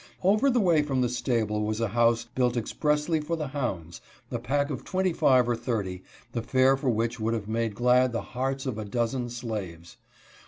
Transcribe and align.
Over 0.23 0.49
the 0.49 0.59
way 0.59 0.81
from 0.81 1.01
the 1.01 1.09
stable 1.09 1.61
was 1.61 1.79
a 1.79 1.89
house 1.89 2.23
built 2.25 2.57
expressly 2.57 3.19
for 3.21 3.35
the 3.35 3.49
hounds, 3.49 4.01
a 4.31 4.39
pack 4.39 4.71
of 4.71 4.83
twenty 4.83 5.13
five 5.13 5.47
or 5.47 5.55
thirty, 5.55 6.01
the 6.31 6.41
fare 6.41 6.75
for 6.75 6.89
which 6.89 7.19
would 7.19 7.35
have 7.35 7.47
made 7.47 7.75
glad 7.75 8.11
the 8.11 8.21
hearts 8.33 8.65
of 8.65 8.79
a 8.79 8.85
dozen 8.85 9.29
slaves. 9.29 9.97